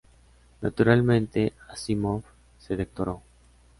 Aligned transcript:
Naturalmente, 0.63 1.53
Asimov 1.69 2.23
se 2.57 2.75
doctoró. 2.75 3.21